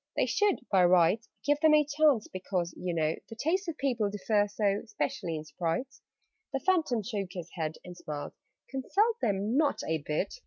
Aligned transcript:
"They 0.15 0.25
should, 0.25 0.61
by 0.71 0.83
rights, 0.85 1.29
Give 1.45 1.59
them 1.59 1.75
a 1.75 1.85
chance 1.85 2.27
because, 2.27 2.73
you 2.75 2.91
know, 2.91 3.13
The 3.29 3.35
tastes 3.35 3.67
of 3.67 3.77
people 3.77 4.09
differ 4.09 4.47
so, 4.51 4.81
Especially 4.83 5.35
in 5.35 5.43
Sprites." 5.43 6.01
The 6.51 6.59
Phantom 6.59 7.03
shook 7.03 7.33
his 7.33 7.51
head 7.51 7.75
and 7.85 7.95
smiled. 7.95 8.33
"Consult 8.71 9.17
them? 9.21 9.55
Not 9.57 9.83
a 9.85 9.99
bit! 9.99 10.39